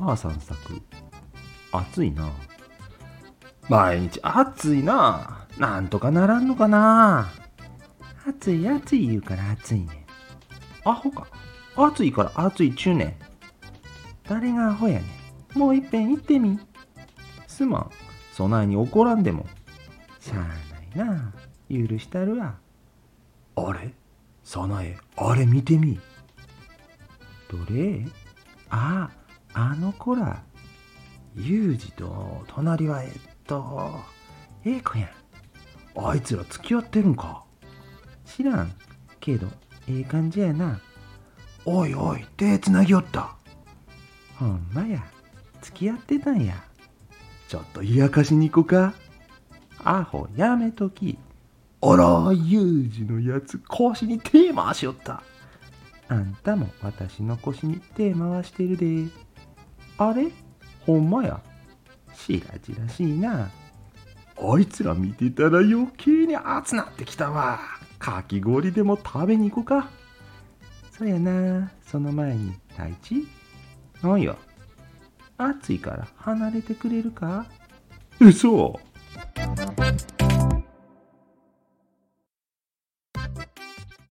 [0.00, 0.80] ばあさん作。
[1.72, 2.30] 暑いな。
[3.68, 4.20] 毎日。
[4.22, 5.46] 暑いな。
[5.58, 7.28] なんとかならんのかな。
[8.26, 10.06] 暑い暑い言うから暑いね。
[10.84, 11.26] アホか。
[11.76, 13.14] 暑いから暑いっちゅうねん。
[14.28, 15.04] 誰がアホやね
[15.54, 15.58] ん。
[15.58, 16.58] もういっぺん言ってみ。
[17.46, 17.90] すまん。
[18.32, 19.46] そないに怒らんでも。
[20.18, 20.38] しゃあ
[20.98, 21.32] ないな。
[21.68, 22.56] 許したるわ。
[23.56, 23.92] あれ？
[24.44, 26.00] 早苗あれ見てみ。
[27.50, 28.06] どれ？
[28.70, 29.20] ああ
[29.54, 30.42] あの子ら
[31.34, 33.10] ユージと隣はえっ
[33.46, 34.00] と
[34.64, 35.10] ええ子やん。
[36.08, 37.44] あいつら付き合ってるんか。
[38.24, 38.72] 知らん
[39.20, 39.48] けど
[39.88, 40.80] ええ感じやな。
[41.64, 43.36] おいおい手つなぎよった。
[44.38, 45.04] ほんまや
[45.60, 46.54] 付き合ってたんや。
[47.48, 48.94] ちょっと冷やかしに行こか。
[49.82, 51.18] アホやめとき。
[51.82, 55.22] あらユージのやつ腰に手回しよった。
[56.08, 59.10] あんたも私の腰に手回してるで。
[60.02, 60.32] あれ？
[60.86, 61.42] ほんまや。
[62.14, 63.50] しらじらしいな。
[64.38, 67.60] あいつら見てたら余計に熱なってきたわ。
[67.98, 69.90] かき氷でも食べに行こうか。
[70.90, 71.70] そやな。
[71.82, 73.28] その前に太一？
[74.02, 74.36] なんや
[75.36, 77.44] 暑いから離れてくれるか？
[78.20, 78.80] 嘘。